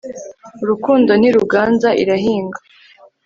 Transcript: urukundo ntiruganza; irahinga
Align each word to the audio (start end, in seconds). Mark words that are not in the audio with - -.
urukundo 0.63 1.11
ntiruganza; 1.19 1.89
irahinga 2.03 2.59